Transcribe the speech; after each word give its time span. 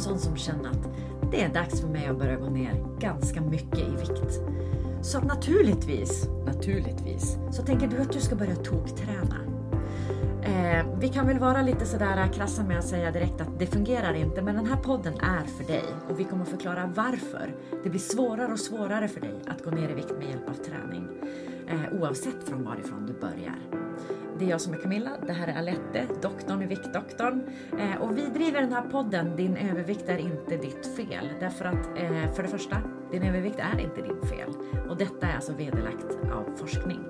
En 0.00 0.04
sån 0.04 0.18
som 0.18 0.36
känner 0.36 0.70
att 0.70 0.88
det 1.30 1.42
är 1.42 1.48
dags 1.48 1.80
för 1.80 1.88
mig 1.88 2.06
att 2.06 2.18
börja 2.18 2.36
gå 2.36 2.50
ner 2.50 2.84
ganska 2.98 3.40
mycket 3.40 3.78
i 3.78 3.96
vikt? 3.98 4.40
Så 5.02 5.18
att 5.18 5.24
naturligtvis, 5.24 6.28
naturligtvis, 6.46 7.38
så 7.50 7.62
tänker 7.62 7.88
du 7.88 7.96
att 7.96 8.12
du 8.12 8.20
ska 8.20 8.36
börja 8.36 8.56
tokträna. 8.56 9.36
Eh, 10.42 10.86
vi 11.00 11.08
kan 11.08 11.26
väl 11.26 11.38
vara 11.38 11.62
lite 11.62 11.86
sådär 11.86 12.32
krassa 12.32 12.62
med 12.62 12.78
att 12.78 12.84
säga 12.84 13.10
direkt 13.10 13.40
att 13.40 13.58
det 13.58 13.66
fungerar 13.66 14.14
inte, 14.14 14.42
men 14.42 14.54
den 14.54 14.66
här 14.66 14.76
podden 14.76 15.14
är 15.14 15.44
för 15.46 15.64
dig 15.64 15.84
och 16.10 16.20
vi 16.20 16.24
kommer 16.24 16.44
förklara 16.44 16.92
varför 16.94 17.54
det 17.82 17.90
blir 17.90 18.00
svårare 18.00 18.52
och 18.52 18.60
svårare 18.60 19.08
för 19.08 19.20
dig 19.20 19.34
att 19.46 19.64
gå 19.64 19.70
ner 19.70 19.88
i 19.88 19.94
vikt 19.94 20.12
med 20.18 20.28
hjälp 20.28 20.48
av 20.48 20.54
träning. 20.54 21.08
Eh, 21.68 22.00
oavsett 22.00 22.48
från 22.48 22.64
varifrån 22.64 23.06
du 23.06 23.12
börjar. 23.12 23.58
Det 24.40 24.46
är 24.46 24.50
jag 24.50 24.60
som 24.60 24.72
är 24.72 24.78
Camilla, 24.78 25.10
det 25.26 25.32
här 25.32 25.48
är 25.48 25.58
Alette, 25.58 26.06
doktorn 26.22 26.62
i 26.62 26.66
Viktdoktorn. 26.66 27.42
Eh, 27.78 28.02
och 28.02 28.18
vi 28.18 28.26
driver 28.26 28.60
den 28.60 28.72
här 28.72 28.82
podden 28.82 29.36
Din 29.36 29.56
övervikt 29.56 30.08
är 30.08 30.18
inte 30.18 30.56
ditt 30.56 30.96
fel. 30.96 31.28
Därför 31.40 31.64
att 31.64 31.86
eh, 31.98 32.32
för 32.34 32.42
det 32.42 32.48
första, 32.48 32.76
din 33.12 33.22
övervikt 33.22 33.58
är 33.74 33.80
inte 33.80 34.02
ditt 34.02 34.30
fel. 34.30 34.48
Och 34.88 34.96
detta 34.96 35.26
är 35.26 35.34
alltså 35.34 35.52
vederlagt 35.52 36.18
av 36.32 36.56
forskning. 36.56 37.00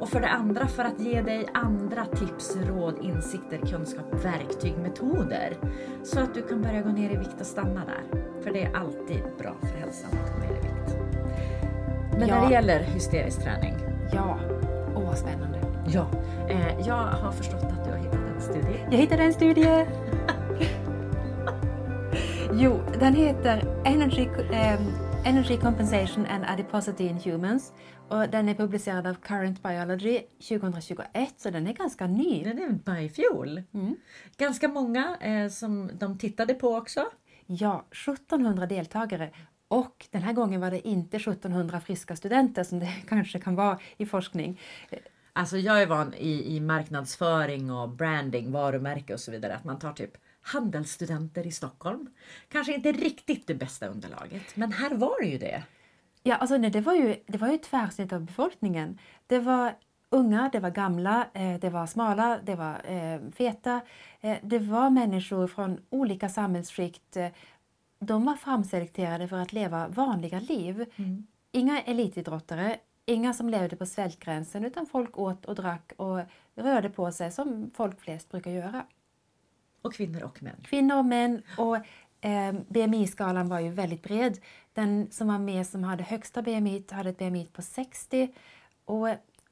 Och 0.00 0.08
för 0.08 0.20
det 0.20 0.28
andra, 0.28 0.66
för 0.66 0.84
att 0.84 1.00
ge 1.00 1.22
dig 1.22 1.46
andra 1.54 2.04
tips, 2.04 2.56
råd, 2.68 2.94
insikter, 3.02 3.58
kunskap, 3.58 4.24
verktyg, 4.24 4.74
metoder. 4.78 5.56
Så 6.04 6.20
att 6.20 6.34
du 6.34 6.42
kan 6.42 6.62
börja 6.62 6.82
gå 6.82 6.88
ner 6.90 7.10
i 7.10 7.16
vikt 7.16 7.40
och 7.40 7.46
stanna 7.46 7.82
där. 7.84 8.20
För 8.42 8.50
det 8.50 8.62
är 8.64 8.76
alltid 8.76 9.22
bra 9.38 9.54
för 9.60 9.78
hälsan 9.78 10.10
att 10.24 10.34
gå 10.34 10.40
ner 10.40 10.58
i 10.58 10.60
vikt. 10.60 10.96
Men 12.18 12.28
Ja. 12.28 12.34
när 12.40 12.46
det 12.46 12.52
gäller 12.52 12.80
hysterisk 12.80 13.42
träning, 13.42 13.74
Ja, 14.12 14.38
åh 14.96 15.06
vad 15.06 15.18
spännande. 15.18 15.59
Ja, 15.92 16.10
eh, 16.48 16.86
jag 16.86 16.94
har 16.94 17.32
förstått 17.32 17.62
att 17.62 17.84
du 17.84 17.90
har 17.90 17.98
hittat 17.98 18.14
en 18.14 18.40
studie. 18.40 18.86
Jag 18.90 18.98
hittade 18.98 19.22
en 19.22 19.32
studie. 19.32 19.86
jo, 22.52 22.80
den 23.00 23.14
heter 23.14 23.82
Energy, 23.84 24.28
ehm, 24.52 24.92
Energy 25.24 25.56
Compensation 25.56 26.26
and 26.26 26.44
Adiposity 26.44 27.06
in 27.06 27.16
Humans 27.16 27.72
och 28.08 28.28
den 28.28 28.48
är 28.48 28.54
publicerad 28.54 29.06
av 29.06 29.14
Current 29.14 29.62
Biology 29.62 30.20
2021 30.48 31.04
så 31.36 31.50
den 31.50 31.66
är 31.66 31.72
ganska 31.72 32.06
ny. 32.06 32.44
Den 32.44 32.58
är 32.58 32.70
bara 32.70 33.00
i 33.00 33.08
fjol. 33.08 33.62
Ganska 34.36 34.68
många 34.68 35.16
eh, 35.20 35.48
som 35.48 35.90
de 35.98 36.18
tittade 36.18 36.54
på 36.54 36.76
också. 36.76 37.04
Ja, 37.46 37.84
1700 37.90 38.66
deltagare 38.66 39.30
och 39.68 40.06
den 40.10 40.22
här 40.22 40.32
gången 40.32 40.60
var 40.60 40.70
det 40.70 40.88
inte 40.88 41.16
1700 41.16 41.80
friska 41.80 42.16
studenter 42.16 42.64
som 42.64 42.78
det 42.78 42.92
kanske 43.08 43.38
kan 43.38 43.54
vara 43.54 43.78
i 43.96 44.06
forskning. 44.06 44.60
Alltså 45.40 45.58
jag 45.58 45.82
är 45.82 45.86
van 45.86 46.14
i, 46.14 46.56
i 46.56 46.60
marknadsföring 46.60 47.70
och 47.70 47.88
branding, 47.88 48.52
varumärke 48.52 49.14
och 49.14 49.20
så 49.20 49.30
vidare, 49.30 49.54
att 49.56 49.64
man 49.64 49.78
tar 49.78 49.92
typ 49.92 50.10
handelsstudenter 50.42 51.46
i 51.46 51.50
Stockholm. 51.50 52.10
Kanske 52.48 52.74
inte 52.74 52.92
riktigt 52.92 53.46
det 53.46 53.54
bästa 53.54 53.86
underlaget, 53.86 54.56
men 54.56 54.72
här 54.72 54.94
var 54.94 55.20
det 55.20 55.28
ju 55.28 55.38
det. 55.38 55.62
Ja, 56.22 56.36
alltså 56.36 56.56
nej, 56.56 56.70
det 56.70 56.80
var 56.80 56.94
ju 56.94 57.16
det 57.26 57.38
var 57.38 57.48
ju 57.48 57.58
tvärsnitt 57.58 58.12
av 58.12 58.20
befolkningen. 58.20 58.98
Det 59.26 59.38
var 59.38 59.74
unga, 60.10 60.50
det 60.52 60.60
var 60.60 60.70
gamla, 60.70 61.26
eh, 61.34 61.60
det 61.60 61.70
var 61.70 61.86
smala, 61.86 62.38
det 62.44 62.54
var 62.54 62.80
eh, 62.84 63.30
feta. 63.30 63.80
Eh, 64.20 64.36
det 64.42 64.58
var 64.58 64.90
människor 64.90 65.46
från 65.46 65.80
olika 65.90 66.28
samhällsskikt. 66.28 67.16
De 67.98 68.24
var 68.24 68.34
framselekterade 68.34 69.28
för 69.28 69.36
att 69.36 69.52
leva 69.52 69.88
vanliga 69.88 70.40
liv. 70.40 70.84
Inga 71.52 71.80
elitidrottare, 71.80 72.76
inga 73.04 73.34
som 73.34 73.48
levde 73.48 73.76
på 73.76 73.86
svältgränsen 73.86 74.64
utan 74.64 74.86
folk 74.86 75.18
åt 75.18 75.44
och 75.44 75.54
drack 75.54 75.92
och 75.96 76.20
rörde 76.54 76.90
på 76.90 77.12
sig 77.12 77.32
som 77.32 77.70
folk 77.74 78.00
flest 78.00 78.30
brukar 78.30 78.50
göra. 78.50 78.86
Och 79.82 79.94
kvinnor 79.94 80.22
och 80.22 80.42
män. 80.42 80.56
Kvinnor 80.64 80.96
och 80.96 81.04
män 81.04 81.42
och 81.58 81.76
eh, 82.20 82.52
BMI-skalan 82.68 83.48
var 83.48 83.60
ju 83.60 83.70
väldigt 83.70 84.02
bred. 84.02 84.38
Den 84.72 85.10
som 85.10 85.28
var 85.28 85.38
med 85.38 85.66
som 85.66 85.84
hade 85.84 86.02
högsta 86.02 86.42
BMI 86.42 86.84
hade 86.90 87.10
ett 87.10 87.18
BMI 87.18 87.46
på 87.46 87.62
60. 87.62 88.34
Och 88.84 89.08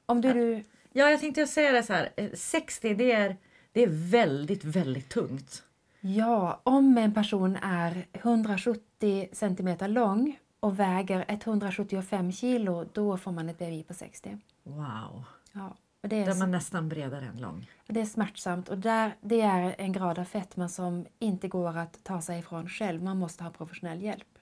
om 0.07 0.21
du, 0.21 0.33
du 0.33 0.65
Ja, 0.93 1.11
jag 1.11 1.21
tänkte 1.21 1.47
säga 1.47 1.73
det 1.73 1.83
så 1.83 1.93
här, 1.93 2.09
eh, 2.17 2.31
60 2.35 2.95
det 2.95 3.13
är, 3.13 3.37
det 3.73 3.83
är 3.83 4.11
väldigt, 4.11 4.65
väldigt 4.65 5.09
tungt. 5.09 5.63
ja, 6.01 6.61
om 6.65 6.99
en 6.99 7.15
person 7.15 7.57
är 7.63 8.07
170 8.13 9.29
centimeter 9.33 9.89
lång 9.89 10.39
och 10.61 10.79
väger 10.79 11.25
175 11.29 12.33
kilo, 12.33 12.85
då 12.93 13.17
får 13.17 13.33
man 13.33 13.49
ett 13.49 13.59
BMI 13.59 13.83
på 13.83 13.95
60. 13.95 14.39
Wow. 14.63 15.25
Ja, 15.53 15.77
och 16.03 16.09
det, 16.09 16.17
är, 16.17 16.31
är 16.31 16.35
man 16.35 16.51
nästan 16.51 16.89
bredare 16.89 17.25
än 17.25 17.41
lång. 17.41 17.71
det 17.87 18.01
är 18.01 18.05
smärtsamt 18.05 18.69
och 18.69 18.79
där, 18.79 19.17
det 19.21 19.41
är 19.41 19.75
en 19.79 19.93
grad 19.93 20.19
av 20.19 20.25
fetma 20.25 20.69
som 20.69 21.07
inte 21.19 21.49
går 21.49 21.79
att 21.79 22.05
ta 22.05 22.21
sig 22.21 22.39
ifrån 22.39 22.69
själv. 22.69 23.03
Man 23.03 23.19
måste 23.19 23.45
ha 23.45 23.51
professionell 23.51 24.03
hjälp. 24.03 24.39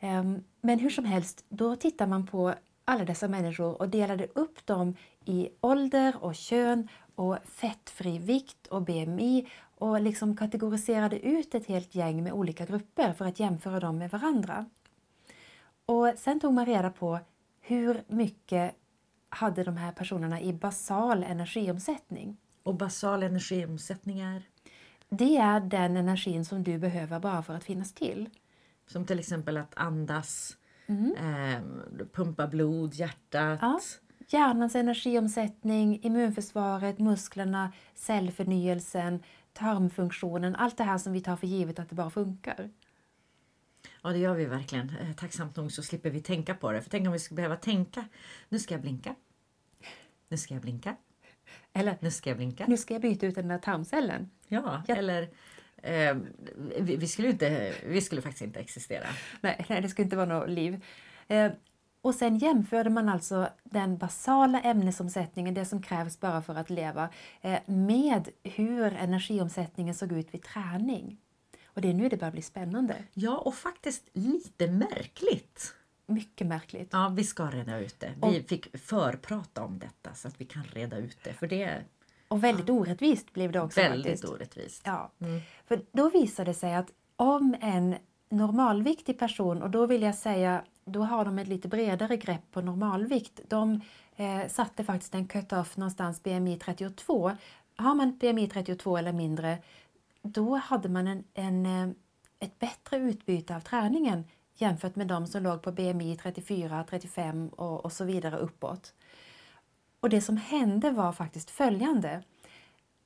Ehm, 0.00 0.44
Men 0.60 0.78
hur 0.78 0.90
som 0.90 1.04
helst, 1.04 1.44
då 1.48 1.76
tittar 1.76 2.06
man 2.06 2.26
på 2.26 2.54
alla 2.84 3.04
dessa 3.04 3.28
människor 3.28 3.80
och 3.80 3.88
delade 3.88 4.26
upp 4.34 4.66
dem 4.66 4.96
i 5.24 5.48
ålder 5.60 6.14
och 6.20 6.34
kön 6.34 6.88
och 7.14 7.38
fettfri 7.44 8.18
vikt 8.18 8.66
och 8.66 8.82
BMI 8.82 9.48
och 9.74 10.00
liksom 10.00 10.36
kategoriserade 10.36 11.18
ut 11.18 11.54
ett 11.54 11.66
helt 11.66 11.94
gäng 11.94 12.22
med 12.22 12.32
olika 12.32 12.64
grupper 12.66 13.12
för 13.12 13.24
att 13.24 13.40
jämföra 13.40 13.80
dem 13.80 13.98
med 13.98 14.10
varandra. 14.10 14.66
Och 15.88 16.12
sen 16.16 16.40
tog 16.40 16.52
man 16.54 16.66
reda 16.66 16.90
på 16.90 17.18
hur 17.60 18.02
mycket 18.08 18.74
hade 19.28 19.64
de 19.64 19.76
här 19.76 19.92
personerna 19.92 20.40
i 20.40 20.52
basal 20.52 21.22
energiomsättning. 21.22 22.36
Och 22.62 22.74
basal 22.74 23.22
energiomsättning 23.22 24.20
är 24.20 24.42
Det 25.08 25.36
är 25.36 25.60
den 25.60 25.96
energin 25.96 26.44
som 26.44 26.62
du 26.62 26.78
behöver 26.78 27.20
bara 27.20 27.42
för 27.42 27.54
att 27.54 27.64
finnas 27.64 27.92
till. 27.92 28.30
som 28.86 29.06
till 29.06 29.18
exempel 29.18 29.56
att 29.56 29.72
andas, 29.76 30.56
eh, 31.16 31.62
pumpa 32.12 32.46
blod, 32.46 32.94
hjärtat. 32.94 33.58
Ja. 33.62 33.80
Hjärnans 34.28 34.74
energiomsättning, 34.74 36.00
immunförsvaret, 36.02 36.98
musklerna, 36.98 37.72
cellförnyelsen, 37.94 39.22
tarmfunktionen, 39.52 40.56
allt 40.56 40.76
det 40.76 40.84
här 40.84 40.98
som 40.98 41.12
vi 41.12 41.20
tar 41.20 41.36
för 41.36 41.46
givet 41.46 41.78
att 41.78 41.88
det 41.88 41.94
bara 41.94 42.10
funkar. 42.10 42.70
Ja, 44.02 44.10
det 44.10 44.18
gör 44.18 44.34
vi 44.34 44.44
verkligen. 44.44 44.90
Eh, 45.00 45.12
Tacksamt 45.16 45.56
nog 45.56 45.72
så 45.72 45.82
slipper 45.82 46.10
vi 46.10 46.20
tänka 46.20 46.54
på 46.54 46.72
det. 46.72 46.82
För 46.82 46.90
tänk 46.90 47.06
om 47.06 47.12
vi 47.12 47.18
skulle 47.18 47.36
behöva 47.36 47.56
tänka. 47.56 48.04
Nu 48.48 48.58
ska 48.58 48.74
jag 48.74 48.80
blinka. 48.80 49.14
Nu 50.28 50.36
ska 50.36 50.54
jag 50.54 50.62
blinka. 50.62 50.96
Eller 51.72 51.96
Nu 52.00 52.10
ska 52.10 52.30
jag 52.30 52.36
blinka. 52.36 52.64
nu 52.68 52.76
ska 52.76 52.94
jag 52.94 53.02
byta 53.02 53.26
ut 53.26 53.34
den 53.34 53.48
där 53.48 53.58
tarmcellen. 53.58 54.30
Ja, 54.48 54.82
Ja. 54.88 54.94
eller 54.96 55.22
eh, 55.82 56.16
vi, 56.80 56.96
vi, 56.96 57.06
skulle 57.06 57.28
inte, 57.30 57.74
vi 57.86 58.00
skulle 58.00 58.22
faktiskt 58.22 58.42
inte 58.44 58.60
existera. 58.60 59.06
Nej, 59.40 59.66
nej, 59.68 59.80
det 59.82 59.88
ska 59.88 60.02
inte 60.02 60.16
vara 60.16 60.26
något 60.26 60.48
liv. 60.50 60.84
Eh, 61.28 61.52
och 62.00 62.14
sen 62.14 62.38
jämförde 62.38 62.90
man 62.90 63.08
alltså 63.08 63.48
den 63.64 63.98
basala 63.98 64.60
ämnesomsättningen, 64.60 65.54
det 65.54 65.64
som 65.64 65.82
krävs 65.82 66.20
bara 66.20 66.42
för 66.42 66.54
att 66.54 66.70
leva, 66.70 67.08
eh, 67.40 67.58
med 67.66 68.28
hur 68.42 68.92
energiomsättningen 68.92 69.94
såg 69.94 70.12
ut 70.12 70.34
vid 70.34 70.42
träning. 70.42 71.18
Och 71.78 71.82
det 71.82 71.88
är 71.90 71.94
nu 71.94 72.08
det 72.08 72.16
börjar 72.16 72.32
bli 72.32 72.42
spännande. 72.42 72.94
Ja, 73.14 73.38
och 73.38 73.54
faktiskt 73.54 74.08
lite 74.12 74.66
märkligt. 74.70 75.74
Mycket 76.06 76.46
märkligt. 76.46 76.88
Ja, 76.92 77.08
vi 77.08 77.24
ska 77.24 77.46
reda 77.50 77.78
ut 77.78 78.00
det. 78.00 78.14
Vi 78.22 78.42
fick 78.42 78.78
förprata 78.78 79.64
om 79.64 79.78
detta 79.78 80.14
så 80.14 80.28
att 80.28 80.40
vi 80.40 80.44
kan 80.44 80.64
reda 80.64 80.96
ut 80.96 81.18
det. 81.24 81.32
För 81.32 81.46
det 81.46 81.82
Och 82.28 82.44
väldigt 82.44 82.70
orättvist 82.70 83.32
blev 83.32 83.52
det 83.52 83.60
också 83.60 83.80
väldigt 83.80 84.06
faktiskt. 84.06 84.32
orättvist. 84.32 84.82
Ja, 84.84 85.10
för 85.66 85.80
då 85.92 86.10
visade 86.10 86.50
det 86.50 86.54
sig 86.54 86.74
att 86.74 86.90
om 87.16 87.56
en 87.60 87.94
normalviktig 88.28 89.18
person, 89.18 89.62
och 89.62 89.70
då 89.70 89.86
vill 89.86 90.02
jag 90.02 90.14
säga, 90.14 90.64
då 90.84 91.02
har 91.02 91.24
de 91.24 91.38
ett 91.38 91.48
lite 91.48 91.68
bredare 91.68 92.16
grepp 92.16 92.52
på 92.52 92.60
normalvikt. 92.60 93.40
De 93.48 93.80
eh, 94.16 94.48
satte 94.48 94.84
faktiskt 94.84 95.14
en 95.14 95.28
cut-off 95.28 95.76
någonstans 95.76 96.22
BMI 96.22 96.58
32. 96.58 97.32
Har 97.76 97.94
man 97.94 98.18
BMI 98.18 98.48
32 98.48 98.96
eller 98.96 99.12
mindre, 99.12 99.58
då 100.22 100.56
hade 100.56 100.88
man 100.88 101.06
en, 101.06 101.24
en, 101.34 101.66
eh, 101.66 101.88
ett 102.38 102.58
bättre 102.58 102.96
utbyte 102.96 103.56
av 103.56 103.60
träningen 103.60 104.24
jämfört 104.54 104.96
med 104.96 105.06
de 105.06 105.26
som 105.26 105.42
låg 105.42 105.62
på 105.62 105.72
BMI 105.72 106.16
34, 106.16 106.84
35 106.90 107.48
och, 107.48 107.84
och 107.84 107.92
så 107.92 108.04
vidare 108.04 108.36
uppåt. 108.36 108.94
Och 110.00 110.08
det 110.08 110.20
som 110.20 110.36
hände 110.36 110.90
var 110.90 111.12
faktiskt 111.12 111.50
följande. 111.50 112.22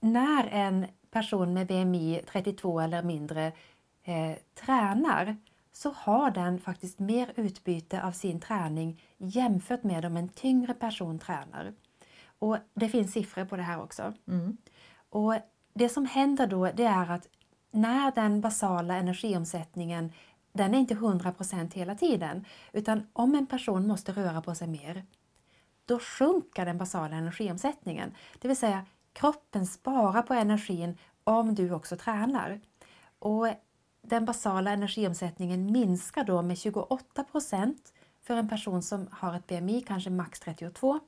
När 0.00 0.46
en 0.46 0.86
person 1.10 1.54
med 1.54 1.66
BMI 1.66 2.22
32 2.26 2.80
eller 2.80 3.02
mindre 3.02 3.52
eh, 4.02 4.36
tränar 4.54 5.36
så 5.72 5.90
har 5.90 6.30
den 6.30 6.58
faktiskt 6.58 6.98
mer 6.98 7.32
utbyte 7.36 8.02
av 8.02 8.12
sin 8.12 8.40
träning 8.40 9.02
jämfört 9.16 9.82
med 9.82 10.04
om 10.04 10.16
en 10.16 10.28
tyngre 10.28 10.74
person 10.74 11.18
tränar. 11.18 11.74
Och 12.38 12.58
Det 12.74 12.88
finns 12.88 13.12
siffror 13.12 13.44
på 13.44 13.56
det 13.56 13.62
här 13.62 13.82
också. 13.82 14.14
Och 15.10 15.34
det 15.74 15.88
som 15.88 16.06
händer 16.06 16.46
då 16.46 16.70
det 16.74 16.84
är 16.84 17.10
att 17.10 17.28
när 17.70 18.10
den 18.10 18.40
basala 18.40 18.96
energiomsättningen 18.96 20.12
den 20.52 20.74
är 20.74 20.78
inte 20.78 20.94
100% 20.94 21.74
hela 21.74 21.94
tiden 21.94 22.44
utan 22.72 23.06
om 23.12 23.34
en 23.34 23.46
person 23.46 23.86
måste 23.86 24.12
röra 24.12 24.42
på 24.42 24.54
sig 24.54 24.68
mer 24.68 25.04
då 25.86 25.98
sjunker 25.98 26.66
den 26.66 26.78
basala 26.78 27.16
energiomsättningen. 27.16 28.14
Det 28.38 28.48
vill 28.48 28.56
säga 28.56 28.86
kroppen 29.12 29.66
sparar 29.66 30.22
på 30.22 30.34
energin 30.34 30.98
om 31.24 31.54
du 31.54 31.72
också 31.72 31.96
tränar. 31.96 32.60
Och 33.18 33.48
den 34.02 34.24
basala 34.24 34.70
energiomsättningen 34.70 35.72
minskar 35.72 36.24
då 36.24 36.42
med 36.42 36.56
28% 36.56 37.74
för 38.20 38.36
en 38.36 38.48
person 38.48 38.82
som 38.82 39.08
har 39.10 39.34
ett 39.34 39.46
BMI 39.46 39.80
kanske 39.80 40.10
max 40.10 40.40
32. 40.40 41.00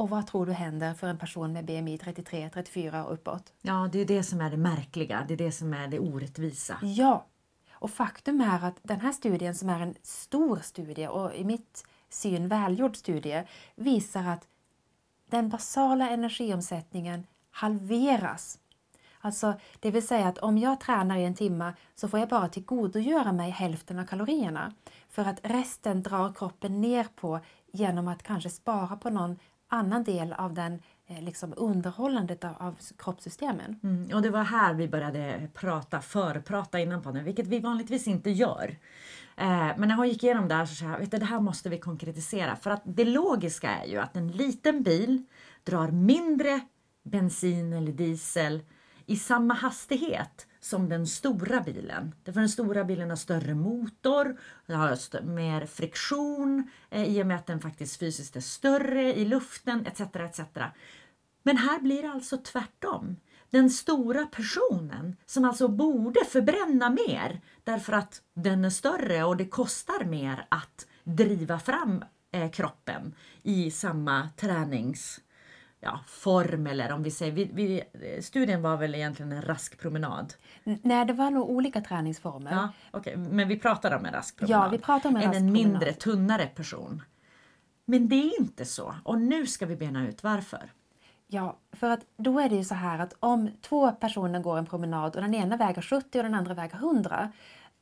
Och 0.00 0.10
vad 0.10 0.26
tror 0.26 0.46
du 0.46 0.52
händer 0.52 0.94
för 0.94 1.06
en 1.06 1.18
person 1.18 1.52
med 1.52 1.64
BMI 1.64 1.98
33, 1.98 2.50
34 2.54 3.04
och 3.04 3.12
uppåt? 3.12 3.52
Ja, 3.62 3.88
det 3.92 3.98
är 4.00 4.04
det 4.04 4.22
som 4.22 4.40
är 4.40 4.50
det 4.50 4.56
märkliga, 4.56 5.24
det 5.28 5.34
är 5.34 5.38
det 5.38 5.52
som 5.52 5.74
är 5.74 5.88
det 5.88 5.98
orättvisa. 5.98 6.78
Ja, 6.82 7.26
och 7.72 7.90
faktum 7.90 8.40
är 8.40 8.64
att 8.64 8.76
den 8.82 9.00
här 9.00 9.12
studien 9.12 9.54
som 9.54 9.68
är 9.68 9.80
en 9.80 9.94
stor 10.02 10.56
studie 10.62 11.06
och 11.06 11.34
i 11.34 11.44
mitt 11.44 11.86
syn 12.08 12.48
välgjord 12.48 12.96
studie 12.96 13.44
visar 13.74 14.24
att 14.24 14.48
den 15.30 15.48
basala 15.48 16.10
energiomsättningen 16.10 17.26
halveras. 17.50 18.58
Alltså, 19.20 19.54
det 19.80 19.90
vill 19.90 20.06
säga 20.06 20.28
att 20.28 20.38
om 20.38 20.58
jag 20.58 20.80
tränar 20.80 21.16
i 21.16 21.24
en 21.24 21.34
timme 21.34 21.72
så 21.94 22.08
får 22.08 22.20
jag 22.20 22.28
bara 22.28 22.48
tillgodogöra 22.48 23.32
mig 23.32 23.50
hälften 23.50 23.98
av 23.98 24.06
kalorierna. 24.06 24.74
För 25.08 25.24
att 25.24 25.40
resten 25.42 26.02
drar 26.02 26.32
kroppen 26.32 26.80
ner 26.80 27.06
på 27.16 27.40
genom 27.72 28.08
att 28.08 28.22
kanske 28.22 28.50
spara 28.50 28.96
på 28.96 29.10
någon 29.10 29.38
annan 29.70 30.04
del 30.04 30.32
av 30.32 30.54
den 30.54 30.82
eh, 31.06 31.22
liksom 31.22 31.54
underhållandet 31.56 32.44
av, 32.44 32.54
av 32.58 32.78
kroppssystemen. 32.98 33.80
Mm, 33.82 34.14
och 34.14 34.22
det 34.22 34.30
var 34.30 34.44
här 34.44 34.74
vi 34.74 34.88
började 34.88 35.48
prata, 35.54 36.00
förprata 36.00 36.80
innan 36.80 37.02
podden, 37.02 37.24
vilket 37.24 37.46
vi 37.46 37.60
vanligtvis 37.60 38.08
inte 38.08 38.30
gör. 38.30 38.76
Eh, 39.36 39.72
men 39.76 39.88
när 39.88 39.96
hon 39.96 40.08
gick 40.08 40.24
igenom 40.24 40.48
det 40.48 40.54
här 40.54 40.66
så 40.66 40.74
sa 40.74 40.84
jag, 40.84 40.98
vet 40.98 41.10
du, 41.10 41.18
det 41.18 41.26
här 41.26 41.40
måste 41.40 41.68
vi 41.68 41.78
konkretisera. 41.78 42.56
För 42.56 42.70
att 42.70 42.82
det 42.84 43.04
logiska 43.04 43.70
är 43.70 43.86
ju 43.86 43.98
att 43.98 44.16
en 44.16 44.28
liten 44.28 44.82
bil 44.82 45.22
drar 45.64 45.88
mindre 45.88 46.60
bensin 47.02 47.72
eller 47.72 47.92
diesel 47.92 48.62
i 49.10 49.16
samma 49.16 49.54
hastighet 49.54 50.46
som 50.60 50.88
den 50.88 51.06
stora 51.06 51.60
bilen. 51.60 52.14
Därför 52.24 52.40
den 52.40 52.48
stora 52.48 52.84
bilen 52.84 53.10
har 53.10 53.16
större 53.16 53.54
motor, 53.54 54.40
har 54.68 55.22
mer 55.22 55.66
friktion 55.66 56.70
eh, 56.90 57.04
i 57.04 57.22
och 57.22 57.26
med 57.26 57.36
att 57.36 57.46
den 57.46 57.60
faktiskt 57.60 57.98
fysiskt 57.98 58.36
är 58.36 58.40
större 58.40 59.14
i 59.14 59.24
luften 59.24 59.86
etc. 59.86 60.00
etc. 60.00 60.40
Men 61.42 61.56
här 61.56 61.80
blir 61.80 62.02
det 62.02 62.10
alltså 62.10 62.36
tvärtom. 62.36 63.16
Den 63.50 63.70
stora 63.70 64.26
personen 64.26 65.16
som 65.26 65.44
alltså 65.44 65.68
borde 65.68 66.24
förbränna 66.24 66.90
mer 66.90 67.40
därför 67.64 67.92
att 67.92 68.22
den 68.34 68.64
är 68.64 68.70
större 68.70 69.24
och 69.24 69.36
det 69.36 69.48
kostar 69.48 70.04
mer 70.04 70.46
att 70.48 70.86
driva 71.04 71.58
fram 71.58 72.04
eh, 72.32 72.50
kroppen 72.50 73.14
i 73.42 73.70
samma 73.70 74.28
tränings 74.36 75.20
ja, 75.80 76.00
form 76.06 76.66
eller 76.66 76.92
om 76.92 77.02
vi 77.02 77.10
säger, 77.10 77.32
vi, 77.32 77.50
vi, 77.92 78.22
studien 78.22 78.62
var 78.62 78.76
väl 78.76 78.94
egentligen 78.94 79.32
en 79.32 79.42
rask 79.42 79.78
promenad? 79.78 80.34
Nej, 80.64 81.04
det 81.04 81.12
var 81.12 81.30
nog 81.30 81.50
olika 81.50 81.80
träningsformer. 81.80 82.52
Ja, 82.52 82.98
okay. 82.98 83.16
Men 83.16 83.48
vi 83.48 83.58
pratar 83.58 83.96
om 83.96 84.04
en 84.04 84.12
rask 84.12 84.38
promenad? 84.38 84.66
Ja, 84.66 84.68
vi 84.68 84.78
pratar 84.78 85.08
om 85.08 85.16
en 85.16 85.22
rask 85.22 85.36
en 85.36 85.46
promenad. 85.46 85.72
mindre, 85.72 85.92
tunnare 85.92 86.46
person. 86.46 87.02
Men 87.84 88.08
det 88.08 88.16
är 88.16 88.40
inte 88.40 88.64
så 88.64 88.94
och 89.04 89.20
nu 89.20 89.46
ska 89.46 89.66
vi 89.66 89.76
bena 89.76 90.08
ut 90.08 90.22
varför. 90.22 90.72
Ja, 91.26 91.56
för 91.72 91.90
att 91.90 92.00
då 92.16 92.40
är 92.40 92.48
det 92.48 92.56
ju 92.56 92.64
så 92.64 92.74
här 92.74 92.98
att 92.98 93.14
om 93.20 93.50
två 93.60 93.92
personer 93.92 94.40
går 94.40 94.58
en 94.58 94.66
promenad 94.66 95.16
och 95.16 95.22
den 95.22 95.34
ena 95.34 95.56
väger 95.56 95.82
70 95.82 96.18
och 96.18 96.24
den 96.24 96.34
andra 96.34 96.54
väger 96.54 96.76
100 96.76 97.32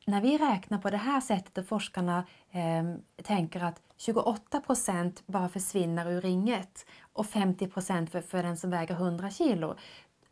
när 0.09 0.21
vi 0.21 0.37
räknar 0.37 0.77
på 0.77 0.89
det 0.89 0.97
här 0.97 1.21
sättet 1.21 1.57
och 1.57 1.65
forskarna 1.65 2.23
eh, 2.51 2.83
tänker 3.23 3.63
att 3.63 3.81
28 3.97 4.61
procent 4.61 5.23
bara 5.25 5.49
försvinner 5.49 6.11
ur 6.11 6.21
ringet 6.21 6.85
och 7.13 7.25
50 7.25 7.67
procent 7.67 8.09
för, 8.09 8.21
för 8.21 8.43
den 8.43 8.57
som 8.57 8.69
väger 8.69 8.95
100 8.95 9.29
kilo, 9.29 9.75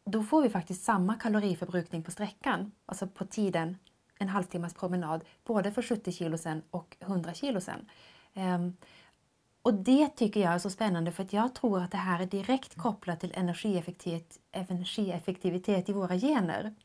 då 0.06 0.24
får 0.24 0.42
vi 0.42 0.50
faktiskt 0.50 0.84
samma 0.84 1.16
kaloriförbrukning 1.16 2.04
på 2.04 2.12
sträckan, 2.12 2.72
alltså 2.86 3.08
på 3.08 3.26
tiden, 3.26 3.78
en 4.20 4.30
halvtimmas 4.30 4.74
promenad, 4.74 5.24
både 5.46 5.72
för 5.72 5.82
70 5.82 6.12
kilo 6.12 6.38
sen 6.38 6.62
och 6.72 6.98
100 7.00 7.34
kilo 7.34 7.62
sen. 7.62 7.90
Eh, 8.34 8.70
och 9.62 9.74
det 9.74 10.08
tycker 10.08 10.40
jag 10.40 10.54
är 10.54 10.60
så 10.60 10.70
spännande 10.70 11.12
för 11.12 11.24
att 11.24 11.34
jag 11.34 11.56
tror 11.56 11.82
att 11.82 11.92
det 11.92 11.98
här 11.98 12.20
är 12.20 12.26
direkt 12.26 12.78
kopplat 12.78 13.20
till 13.20 13.34
energieffektivitet, 13.36 14.40
energieffektivitet 14.52 15.90
i 15.90 15.94
våra 15.94 16.16
gener. 16.16 16.76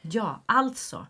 Ja, 0.00 0.42
alltså 0.46 1.06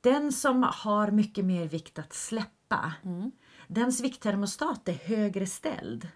den 0.00 0.32
som 0.32 0.62
har 0.62 1.10
mycket 1.10 1.44
mer 1.44 1.68
vikt 1.68 1.98
att 1.98 2.12
släppa, 2.12 2.92
mm. 3.04 3.30
dens 3.68 4.00
vikttermostat 4.00 4.88
är 4.88 4.92
högre 4.92 5.46
ställd. 5.46 6.08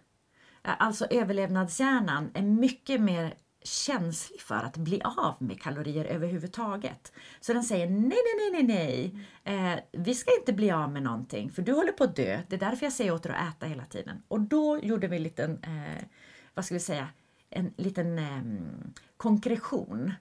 Alltså 0.63 1.07
överlevnadshjärnan 1.11 2.31
är 2.35 2.43
mycket 2.43 3.01
mer 3.01 3.35
känslig 3.65 4.41
för 4.41 4.55
att 4.55 4.77
bli 4.77 5.03
av 5.03 5.35
med 5.39 5.61
kalorier 5.63 6.05
överhuvudtaget. 6.05 7.13
Så 7.41 7.53
den 7.53 7.65
säger 7.65 7.91
nej, 7.91 8.01
nej, 8.01 8.51
nej, 8.53 8.63
nej, 8.63 9.13
nej. 9.45 9.73
Eh, 9.73 9.79
vi 9.93 10.15
ska 10.15 10.39
inte 10.39 10.53
bli 10.53 10.71
av 10.71 10.93
med 10.93 11.03
någonting 11.03 11.51
för 11.51 11.63
du 11.63 11.73
håller 11.73 11.93
på 11.93 12.05
att 12.05 12.17
dö. 12.17 12.43
Det 12.49 12.57
är 12.57 12.61
därför 12.61 12.87
jag 12.87 12.93
säger 12.93 13.15
åt 13.15 13.23
dig 13.23 13.33
att 13.33 13.57
äta 13.57 13.67
hela 13.67 13.85
tiden. 13.85 14.23
Och 14.29 14.41
då 14.41 14.79
gjorde 14.83 15.09
vi 15.09 15.17
en 15.17 15.23
liten, 15.23 15.63
eh, 15.63 16.05
vad 16.55 16.65
ska 16.65 16.75
vi 16.75 16.81
säga, 16.81 17.09
en 17.51 17.75
liten 17.77 18.19
eh, 18.19 18.43
konkretion. 19.17 20.13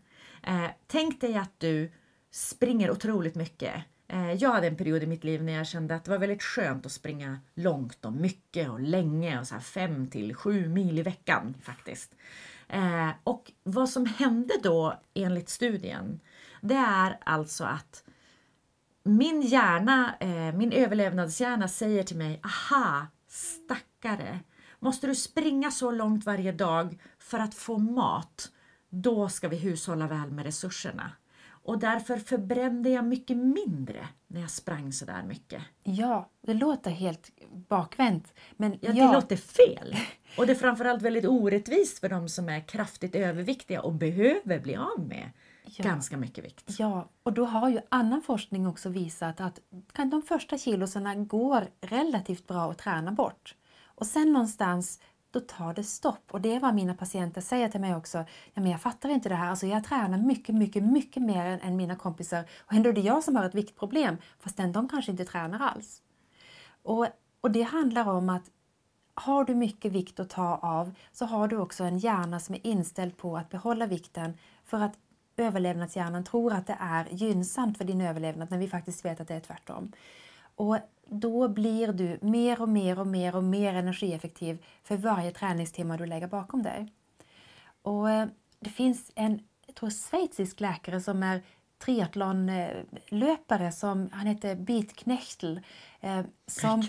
Eh, 0.43 0.69
tänk 0.87 1.21
dig 1.21 1.35
att 1.35 1.59
du 1.59 1.91
springer 2.31 2.91
otroligt 2.91 3.35
mycket. 3.35 3.83
Eh, 4.07 4.33
jag 4.33 4.49
hade 4.49 4.67
en 4.67 4.75
period 4.75 5.03
i 5.03 5.07
mitt 5.07 5.23
liv 5.23 5.43
när 5.43 5.53
jag 5.53 5.67
kände 5.67 5.95
att 5.95 6.03
det 6.03 6.11
var 6.11 6.17
väldigt 6.17 6.43
skönt 6.43 6.85
att 6.85 6.91
springa 6.91 7.39
långt 7.55 8.05
och 8.05 8.13
mycket 8.13 8.69
och 8.69 8.79
länge 8.79 9.39
och 9.39 9.47
så 9.47 9.53
här 9.53 9.61
fem 9.61 10.07
till 10.07 10.35
sju 10.35 10.67
mil 10.67 10.99
i 10.99 11.01
veckan 11.01 11.55
faktiskt. 11.61 12.15
Eh, 12.67 13.09
och 13.23 13.51
vad 13.63 13.89
som 13.89 14.05
hände 14.05 14.53
då 14.63 14.99
enligt 15.13 15.49
studien, 15.49 16.19
det 16.61 16.75
är 16.75 17.17
alltså 17.23 17.63
att 17.63 18.03
min 19.03 19.41
hjärna, 19.41 20.15
eh, 20.19 20.55
min 20.55 20.71
överlevnadshjärna 20.71 21.67
säger 21.67 22.03
till 22.03 22.17
mig, 22.17 22.41
aha, 22.43 23.07
stackare, 23.27 24.39
måste 24.79 25.07
du 25.07 25.15
springa 25.15 25.71
så 25.71 25.91
långt 25.91 26.25
varje 26.25 26.51
dag 26.51 27.01
för 27.19 27.39
att 27.39 27.55
få 27.55 27.77
mat, 27.77 28.51
då 28.89 29.29
ska 29.29 29.47
vi 29.47 29.57
hushålla 29.57 30.07
väl 30.07 30.31
med 30.31 30.45
resurserna 30.45 31.11
och 31.63 31.79
därför 31.79 32.17
förbrände 32.17 32.89
jag 32.89 33.05
mycket 33.05 33.37
mindre 33.37 34.07
när 34.27 34.41
jag 34.41 34.49
sprang 34.49 34.93
så 34.93 35.05
där 35.05 35.23
mycket. 35.23 35.61
Ja, 35.83 36.29
det 36.41 36.53
låter 36.53 36.91
helt 36.91 37.31
bakvänt. 37.67 38.33
Men 38.51 38.71
ja, 38.71 38.91
ja, 38.93 39.07
det 39.07 39.13
låter 39.13 39.35
fel. 39.35 39.95
Och 40.37 40.45
det 40.47 40.53
är 40.53 40.55
framförallt 40.55 41.01
väldigt 41.01 41.25
orättvist 41.25 41.99
för 41.99 42.09
de 42.09 42.29
som 42.29 42.49
är 42.49 42.59
kraftigt 42.59 43.15
överviktiga 43.15 43.81
och 43.81 43.93
behöver 43.93 44.59
bli 44.59 44.75
av 44.75 45.07
med 45.07 45.29
ja. 45.65 45.83
ganska 45.83 46.17
mycket 46.17 46.45
vikt. 46.45 46.75
Ja, 46.79 47.09
och 47.23 47.33
då 47.33 47.45
har 47.45 47.69
ju 47.69 47.79
annan 47.89 48.21
forskning 48.21 48.67
också 48.67 48.89
visat 48.89 49.41
att 49.41 49.59
de 50.11 50.21
första 50.21 50.57
kilosarna 50.57 51.15
går 51.15 51.67
relativt 51.81 52.47
bra 52.47 52.71
att 52.71 52.77
träna 52.77 53.11
bort. 53.11 53.55
Och 53.83 54.07
sen 54.07 54.33
någonstans 54.33 54.99
då 55.31 55.39
tar 55.39 55.73
det 55.73 55.83
stopp. 55.83 56.23
Och 56.31 56.41
det 56.41 56.55
är 56.55 56.59
vad 56.59 56.75
mina 56.75 56.93
patienter 56.93 57.41
säger 57.41 57.69
till 57.69 57.81
mig 57.81 57.95
också. 57.95 58.17
Ja, 58.53 58.61
men 58.61 58.71
jag 58.71 58.81
fattar 58.81 59.09
inte 59.09 59.29
det 59.29 59.35
här. 59.35 59.49
Alltså 59.49 59.67
jag 59.67 59.83
tränar 59.83 60.17
mycket, 60.17 60.55
mycket, 60.55 60.83
mycket 60.83 61.23
mer 61.23 61.45
än, 61.45 61.59
än 61.59 61.75
mina 61.75 61.95
kompisar. 61.95 62.45
Och 62.59 62.73
ändå 62.73 62.89
är 62.89 62.93
det 62.93 63.01
jag 63.01 63.23
som 63.23 63.35
har 63.35 63.45
ett 63.45 63.55
viktproblem, 63.55 64.17
fastän 64.39 64.71
de 64.71 64.89
kanske 64.89 65.11
inte 65.11 65.25
tränar 65.25 65.59
alls. 65.59 66.01
Och, 66.83 67.07
och 67.41 67.51
det 67.51 67.61
handlar 67.61 68.09
om 68.09 68.29
att 68.29 68.43
har 69.13 69.43
du 69.43 69.55
mycket 69.55 69.91
vikt 69.91 70.19
att 70.19 70.29
ta 70.29 70.55
av 70.55 70.95
så 71.11 71.25
har 71.25 71.47
du 71.47 71.57
också 71.57 71.83
en 71.83 71.97
hjärna 71.97 72.39
som 72.39 72.55
är 72.55 72.67
inställd 72.67 73.17
på 73.17 73.37
att 73.37 73.49
behålla 73.49 73.85
vikten 73.85 74.37
för 74.63 74.79
att 74.79 74.93
överlevnadshjärnan 75.37 76.23
tror 76.23 76.53
att 76.53 76.67
det 76.67 76.77
är 76.79 77.07
gynnsamt 77.11 77.77
för 77.77 77.85
din 77.85 78.01
överlevnad 78.01 78.51
när 78.51 78.57
vi 78.57 78.67
faktiskt 78.67 79.05
vet 79.05 79.21
att 79.21 79.27
det 79.27 79.35
är 79.35 79.39
tvärtom. 79.39 79.91
Och 80.55 80.77
då 81.11 81.47
blir 81.47 81.87
du 81.87 82.19
mer 82.21 82.61
och 82.61 82.69
mer 82.69 82.99
och 82.99 83.07
mer 83.07 83.35
och 83.35 83.43
mer 83.43 83.73
energieffektiv 83.73 84.65
för 84.83 84.97
varje 84.97 85.31
träningstimme 85.31 85.97
du 85.97 86.05
lägger 86.05 86.27
bakom 86.27 86.63
dig. 86.63 86.87
Och 87.81 88.09
eh, 88.09 88.27
det 88.59 88.69
finns 88.69 89.11
en 89.15 89.39
jag 89.67 89.75
tror, 89.75 89.89
schweizisk 89.89 90.59
läkare 90.59 91.01
som 91.01 91.23
är 91.23 91.41
triathlonlöpare 91.85 93.71
som 93.71 94.09
han 94.11 94.27
heter 94.27 94.55
Beat 94.55 94.93
Knechtel. 94.93 95.61
Eh, 95.99 96.21
som, 96.47 96.83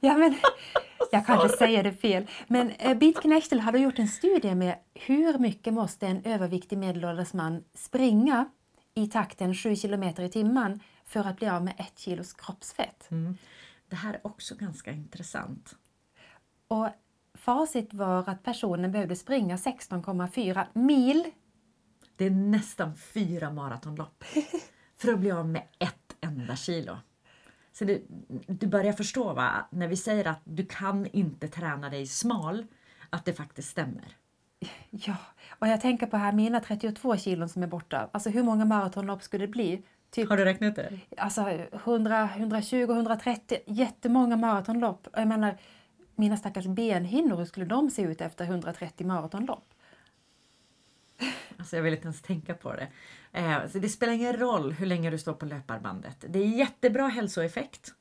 ja, 0.00 0.16
men, 0.16 0.34
jag 1.12 1.26
kanske 1.26 1.48
säger 1.48 1.82
det 1.82 1.92
fel. 1.92 2.26
Men 2.46 2.70
eh, 2.70 2.98
Beat 2.98 3.20
Knechtel 3.22 3.60
hade 3.60 3.78
gjort 3.78 3.98
en 3.98 4.08
studie 4.08 4.54
med 4.54 4.74
hur 4.94 5.38
mycket 5.38 5.74
måste 5.74 6.06
en 6.06 6.24
överviktig 6.24 6.78
medelålders 6.78 7.32
man 7.32 7.64
springa 7.74 8.48
i 8.94 9.06
takten 9.06 9.54
7 9.54 9.76
km 9.76 10.02
i 10.02 10.28
timmen 10.28 10.80
för 11.04 11.24
att 11.24 11.36
bli 11.36 11.48
av 11.48 11.64
med 11.64 11.74
ett 11.78 11.98
kilos 11.98 12.32
kroppsfett. 12.32 13.10
Mm. 13.10 13.36
Det 13.88 13.96
här 13.96 14.14
är 14.14 14.26
också 14.26 14.54
ganska 14.54 14.92
intressant. 14.92 15.76
Och 16.68 16.88
Facit 17.34 17.94
var 17.94 18.28
att 18.28 18.42
personen 18.42 18.92
behövde 18.92 19.16
springa 19.16 19.56
16,4 19.56 20.66
mil. 20.72 21.24
Det 22.16 22.24
är 22.24 22.30
nästan 22.30 22.96
fyra 22.96 23.50
maratonlopp 23.50 24.24
för 24.96 25.12
att 25.12 25.18
bli 25.18 25.30
av 25.30 25.48
med 25.48 25.62
ett 25.78 26.16
enda 26.20 26.56
kilo. 26.56 26.96
Så 27.72 27.84
du, 27.84 28.06
du 28.46 28.66
börjar 28.66 28.92
förstå 28.92 29.32
va, 29.32 29.68
när 29.70 29.88
vi 29.88 29.96
säger 29.96 30.24
att 30.26 30.40
du 30.44 30.66
kan 30.66 31.06
inte 31.06 31.48
träna 31.48 31.90
dig 31.90 32.06
smal, 32.06 32.66
att 33.10 33.24
det 33.24 33.32
faktiskt 33.32 33.68
stämmer. 33.68 34.16
Ja, 34.90 35.16
och 35.58 35.68
jag 35.68 35.80
tänker 35.80 36.06
på 36.06 36.16
här 36.16 36.32
mina 36.32 36.60
32 36.60 37.16
kilon 37.16 37.48
som 37.48 37.62
är 37.62 37.66
borta. 37.66 38.10
Alltså 38.12 38.30
hur 38.30 38.42
många 38.42 38.64
maratonlopp 38.64 39.22
skulle 39.22 39.46
det 39.46 39.52
bli? 39.52 39.82
Typ, 40.12 40.28
Har 40.28 40.36
du 40.36 40.44
räknat 40.44 40.76
det? 40.76 41.00
Alltså 41.16 41.68
100, 41.72 42.30
120, 42.36 42.76
130, 42.76 43.58
jättemånga 43.66 44.36
maratonlopp. 44.36 45.08
Jag 45.12 45.28
menar, 45.28 45.58
mina 46.14 46.36
stackars 46.36 46.66
benhinnor, 46.66 47.36
hur 47.36 47.44
skulle 47.44 47.66
de 47.66 47.90
se 47.90 48.02
ut 48.02 48.20
efter 48.20 48.44
130 48.44 49.06
maratonlopp? 49.06 49.74
Alltså 51.58 51.76
jag 51.76 51.82
vill 51.82 51.94
inte 51.94 52.04
ens 52.04 52.22
tänka 52.22 52.54
på 52.54 52.72
det. 52.72 52.88
Eh, 53.32 53.68
så 53.68 53.78
det 53.78 53.88
spelar 53.88 54.12
ingen 54.12 54.36
roll 54.36 54.72
hur 54.72 54.86
länge 54.86 55.10
du 55.10 55.18
står 55.18 55.32
på 55.32 55.46
löparbandet. 55.46 56.24
Det 56.28 56.38
är 56.38 56.46
jättebra 56.46 57.08
hälsoeffekt. 57.08 57.94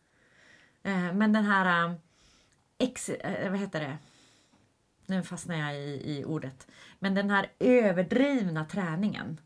Eh, 0.83 1.13
men 1.13 1.33
den 1.33 1.45
här... 1.45 1.89
Eh, 1.89 1.95
ex, 2.77 3.09
vad 3.49 3.59
heter 3.59 3.79
det? 3.79 3.97
Nu 5.05 5.23
fastnar 5.23 5.55
jag 5.55 5.75
i, 5.75 6.01
i 6.05 6.25
ordet. 6.25 6.67
Men 6.99 7.15
den 7.15 7.29
här 7.29 7.51
överdrivna 7.59 8.65
träningen. 8.65 9.39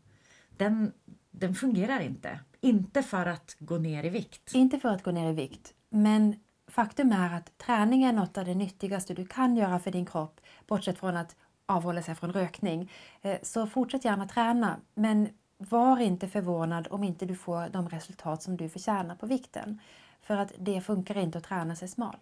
Den, 0.56 0.92
den 1.38 1.54
fungerar 1.54 2.00
inte. 2.00 2.40
Inte 2.60 3.02
för 3.02 3.26
att 3.26 3.56
gå 3.58 3.78
ner 3.78 4.04
i 4.04 4.08
vikt. 4.08 4.54
Inte 4.54 4.78
för 4.78 4.88
att 4.88 5.02
gå 5.02 5.10
ner 5.10 5.30
i 5.30 5.32
vikt. 5.32 5.74
Men 5.88 6.36
faktum 6.66 7.12
är 7.12 7.34
att 7.34 7.58
träning 7.58 8.02
är 8.02 8.12
något 8.12 8.38
av 8.38 8.44
det 8.44 8.54
nyttigaste 8.54 9.14
du 9.14 9.26
kan 9.26 9.56
göra 9.56 9.78
för 9.78 9.90
din 9.90 10.06
kropp, 10.06 10.40
bortsett 10.66 10.98
från 10.98 11.16
att 11.16 11.36
avhålla 11.66 12.02
sig 12.02 12.14
från 12.14 12.32
rökning. 12.32 12.92
Eh, 13.22 13.38
så 13.42 13.66
fortsätt 13.66 14.04
gärna 14.04 14.28
träna, 14.28 14.80
men 14.94 15.28
var 15.58 16.00
inte 16.00 16.28
förvånad 16.28 16.88
om 16.90 17.04
inte 17.04 17.26
du 17.26 17.34
får 17.34 17.68
de 17.68 17.88
resultat 17.88 18.42
som 18.42 18.56
du 18.56 18.68
förtjänar 18.68 19.14
på 19.14 19.26
vikten. 19.26 19.80
För 20.22 20.36
att 20.36 20.52
det 20.58 20.80
funkar 20.80 21.18
inte 21.18 21.38
att 21.38 21.44
träna 21.44 21.76
sig 21.76 21.88
smal. 21.88 22.16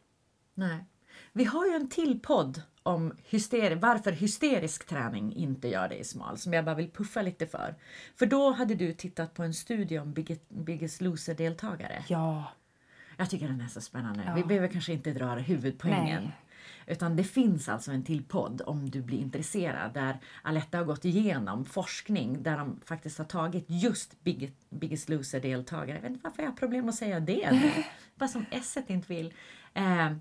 Nej. 0.55 0.85
Vi 1.33 1.45
har 1.45 1.67
ju 1.67 1.73
en 1.73 1.89
till 1.89 2.21
podd 2.21 2.63
om 2.83 3.17
hysteri 3.25 3.75
varför 3.75 4.13
hysterisk 4.13 4.87
träning 4.87 5.35
inte 5.35 5.69
gör 5.69 5.89
dig 5.89 6.05
smal 6.05 6.39
som 6.39 6.53
jag 6.53 6.65
bara 6.65 6.75
vill 6.75 6.91
puffa 6.91 7.23
lite 7.23 7.47
för. 7.47 7.75
För 8.17 8.27
då 8.27 8.51
hade 8.51 8.75
du 8.75 8.93
tittat 8.93 9.35
på 9.35 9.43
en 9.43 9.55
studie 9.55 9.99
om 9.99 10.15
Biggest 10.49 11.01
Loser-deltagare. 11.01 12.05
Ja. 12.09 12.53
Jag 13.17 13.31
tycker 13.31 13.49
den 13.49 13.61
är 13.61 13.69
så 13.69 13.81
spännande. 13.81 14.25
Ja. 14.27 14.35
Vi 14.35 14.45
behöver 14.45 14.69
kanske 14.69 14.93
inte 14.93 15.13
dra 15.13 15.35
huvudpoängen. 15.35 16.23
Nej. 16.23 16.33
Utan 16.87 17.17
det 17.17 17.25
finns 17.25 17.69
alltså 17.69 17.93
en 17.93 18.05
till 18.05 18.25
podd 18.25 18.63
om 18.67 18.91
du 18.91 19.03
blir 19.03 19.19
intresserad 19.19 19.95
där 19.95 20.19
Aletta 20.43 20.79
har 20.79 20.85
gått 20.85 21.05
igenom 21.05 21.65
forskning 21.65 22.43
där 22.43 22.59
de 22.59 22.81
faktiskt 22.85 23.19
har 23.19 23.25
tagit 23.25 23.65
just 23.69 24.17
Biggest 24.71 25.09
Loser-deltagare. 25.09 25.97
Jag 25.97 26.03
vet 26.03 26.11
inte 26.11 26.25
varför 26.25 26.43
jag 26.43 26.51
har 26.51 26.57
problem 26.57 26.89
att 26.89 26.95
säga 26.95 27.21
det. 27.21 27.73
Bara 28.15 28.29
som 28.29 28.47
S 28.51 28.79
inte 28.87 29.15
vill. 29.15 29.35
Eh, 29.75 30.13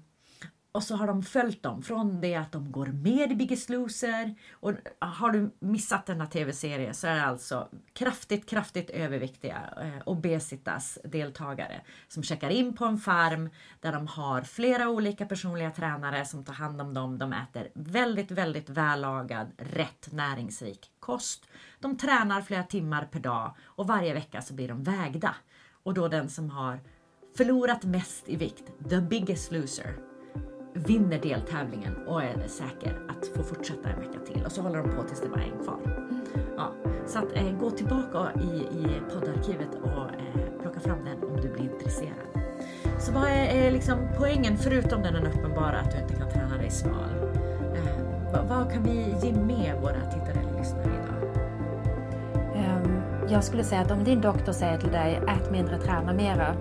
och 0.73 0.83
så 0.83 0.95
har 0.95 1.07
de 1.07 1.23
följt 1.23 1.63
dem 1.63 1.81
från 1.81 2.21
det 2.21 2.35
att 2.35 2.51
de 2.51 2.71
går 2.71 2.85
med 2.85 3.31
i 3.31 3.35
Biggest 3.35 3.69
Loser. 3.69 4.35
Och 4.51 4.73
har 4.99 5.31
du 5.31 5.51
missat 5.59 6.05
denna 6.05 6.25
tv-serie 6.25 6.93
så 6.93 7.07
är 7.07 7.15
det 7.15 7.23
alltså 7.23 7.67
kraftigt, 7.93 8.49
kraftigt 8.49 8.89
överviktiga 8.89 9.73
eh, 9.81 10.01
obesitas 10.05 10.99
deltagare 11.03 11.81
som 12.07 12.23
checkar 12.23 12.49
in 12.49 12.75
på 12.75 12.85
en 12.85 12.97
farm 12.97 13.49
där 13.79 13.91
de 13.91 14.07
har 14.07 14.41
flera 14.41 14.89
olika 14.89 15.25
personliga 15.25 15.71
tränare 15.71 16.25
som 16.25 16.43
tar 16.43 16.53
hand 16.53 16.81
om 16.81 16.93
dem. 16.93 17.17
De 17.17 17.33
äter 17.33 17.67
väldigt, 17.73 18.31
väldigt 18.31 18.69
vällagad, 18.69 19.51
rätt 19.57 20.11
näringsrik 20.11 20.91
kost. 20.99 21.49
De 21.79 21.97
tränar 21.97 22.41
flera 22.41 22.63
timmar 22.63 23.05
per 23.11 23.19
dag 23.19 23.55
och 23.63 23.87
varje 23.87 24.13
vecka 24.13 24.41
så 24.41 24.53
blir 24.53 24.67
de 24.67 24.83
vägda. 24.83 25.35
Och 25.83 25.93
då 25.93 26.07
den 26.07 26.29
som 26.29 26.49
har 26.49 26.79
förlorat 27.37 27.83
mest 27.83 28.29
i 28.29 28.35
vikt, 28.35 28.89
the 28.89 29.01
biggest 29.01 29.51
loser, 29.51 30.12
vinner 30.73 31.19
deltävlingen 31.19 31.95
och 32.07 32.23
är 32.23 32.47
säker 32.47 32.97
att 33.09 33.27
få 33.27 33.43
fortsätta 33.43 33.89
en 33.89 33.99
vecka 33.99 34.19
till. 34.25 34.45
Och 34.45 34.51
så 34.51 34.61
håller 34.61 34.77
de 34.77 34.89
på 34.95 35.03
tills 35.03 35.21
det 35.21 35.29
bara 35.29 35.41
är 35.41 35.51
en 35.57 35.63
kvar. 35.63 35.79
Ja, 36.57 36.71
så 37.07 37.19
att, 37.19 37.33
eh, 37.33 37.57
gå 37.59 37.71
tillbaka 37.71 38.31
i, 38.41 38.55
i 38.55 39.01
poddarkivet 39.13 39.69
och 39.83 40.03
eh, 40.03 40.61
plocka 40.61 40.79
fram 40.79 41.05
den 41.05 41.29
om 41.29 41.41
du 41.41 41.49
blir 41.49 41.63
intresserad. 41.63 42.43
Så 42.99 43.11
vad 43.11 43.23
är, 43.23 43.65
eh, 43.65 43.71
liksom 43.71 43.97
poängen, 44.17 44.57
förutom 44.57 45.01
den 45.01 45.15
uppenbara 45.15 45.79
att 45.79 45.91
du 45.91 45.97
inte 45.97 46.15
kan 46.15 46.29
träna 46.29 46.57
dig 46.57 46.69
smal? 46.69 47.09
Eh, 47.75 48.31
vad, 48.33 48.47
vad, 48.47 48.71
kan 48.71 48.83
vi 48.83 49.15
ge 49.23 49.33
med 49.33 49.75
våra 49.81 50.11
tittare 50.11 50.39
eller 50.39 50.59
lyssnare 50.59 50.87
idag? 50.87 51.29
Um, 52.55 53.01
jag 53.29 53.43
skulle 53.43 53.63
säga 53.63 53.81
att 53.81 53.91
om 53.91 54.03
din 54.03 54.21
doktor 54.21 54.51
säger 54.51 54.77
till 54.77 54.91
dig 54.91 55.15
ät 55.15 55.51
mindre, 55.51 55.77
träna 55.77 56.13
mera 56.13 56.55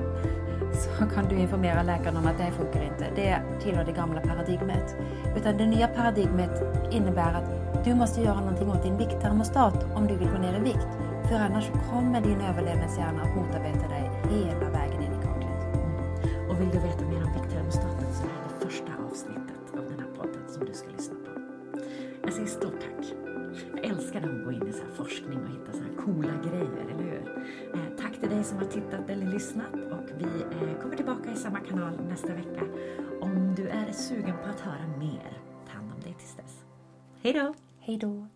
så 0.75 1.07
kan 1.15 1.29
du 1.29 1.37
informera 1.37 1.83
läkaren 1.83 2.17
om 2.17 2.27
att 2.27 2.39
det 2.39 2.51
funkar 2.51 2.83
inte. 2.83 3.07
Det 3.15 3.43
tillhör 3.63 3.85
det 3.85 3.93
gamla 3.93 4.21
paradigmet. 4.21 4.97
Utan 5.37 5.57
det 5.57 5.67
nya 5.67 5.89
paradigmet 5.89 6.63
innebär 6.91 7.35
att 7.35 7.85
du 7.85 7.95
måste 7.95 8.21
göra 8.21 8.41
någonting 8.41 8.71
åt 8.71 8.83
din 8.83 8.97
vikttermostat 8.97 9.87
om 9.95 10.07
du 10.07 10.17
vill 10.17 10.29
gå 10.29 10.39
ner 10.39 10.57
i 10.57 10.61
vikt. 10.61 10.89
För 11.29 11.35
annars 11.35 11.71
kommer 11.91 12.21
din 12.21 12.41
överlevnadshjärna 12.41 13.23
att 13.23 13.37
motarbeta 13.37 13.89
dig 13.89 14.11
hela 14.31 14.71
vägen 14.71 15.03
in 15.03 15.13
i 15.13 15.23
kaklet. 15.23 15.75
Mm. 15.75 16.51
Och 16.51 16.61
vill 16.61 16.69
du 16.69 16.79
veta 16.79 17.05
mer 17.05 17.25
om 17.25 17.33
vikttermostaten 17.43 18.09
så 18.13 18.23
är 18.23 18.43
det 18.49 18.65
första 18.67 18.93
avsnittet 19.11 19.65
av 19.79 19.85
den 19.91 19.99
här 20.01 20.11
podden 20.17 20.43
som 20.49 20.65
du 20.65 20.73
ska 20.73 20.89
lyssna 20.97 21.15
på. 21.15 21.31
Jag 22.23 22.33
säger 22.33 22.49
stort 22.49 22.81
tack. 22.81 23.15
Jag 23.75 23.85
älskar 23.85 24.21
när 24.21 24.29
hon 24.29 24.45
går 24.45 24.55
in 24.55 24.69
i 24.69 24.73
så 24.73 24.87
forskning 25.03 25.39
och 25.45 25.51
hittar 25.51 25.73
så 25.73 25.83
här 25.85 25.95
coola 26.05 26.35
grejer, 26.49 26.77
eller 26.83 27.05
hur? 27.05 27.23
Eh, 27.75 27.81
tack 28.01 28.21
till 28.21 28.31
dig 28.31 28.45
som 28.45 28.59
har 28.59 28.65
tittat 28.65 29.11
eller 29.11 29.27
lyssnat 29.27 29.75
vi 30.19 30.43
eh, 30.43 30.81
kommer 30.83 30.97
tillbaka 30.97 31.33
i 31.33 31.37
samma 31.37 31.61
kanal 31.61 32.01
nästa 32.09 32.35
vecka. 32.35 32.65
Om 33.21 33.55
du 33.55 33.69
är 33.69 33.93
sugen 33.93 34.37
på 34.45 34.49
att 34.51 34.61
höra 34.61 34.87
mer, 34.99 35.39
ta 35.67 35.73
hand 35.73 35.93
om 35.93 36.01
dig 36.01 36.15
tills 36.19 36.37
dess. 36.37 36.65
Hej 37.23 37.33
då! 37.33 37.55
Hej 37.81 37.97
då! 37.97 38.27